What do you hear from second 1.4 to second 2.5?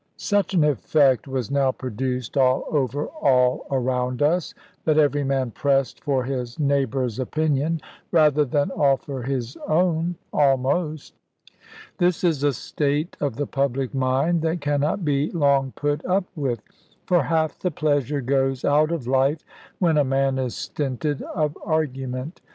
now produced